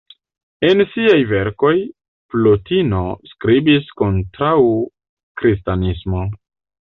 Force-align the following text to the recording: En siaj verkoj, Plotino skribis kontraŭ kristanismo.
En 0.67 0.79
siaj 0.93 1.17
verkoj, 1.31 1.73
Plotino 2.35 3.01
skribis 3.33 3.93
kontraŭ 4.03 4.55
kristanismo. 5.43 6.25